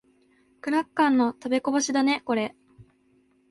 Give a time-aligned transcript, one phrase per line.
[0.61, 2.55] クラッカーの食べこぼしだね、これ。